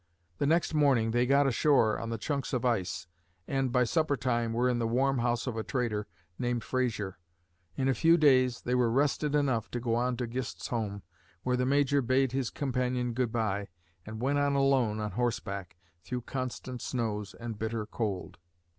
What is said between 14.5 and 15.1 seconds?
alone